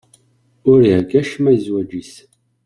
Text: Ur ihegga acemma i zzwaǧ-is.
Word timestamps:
Ur 0.69 0.79
ihegga 0.83 1.17
acemma 1.19 1.49
i 1.55 1.57
zzwaǧ-is. 1.61 2.13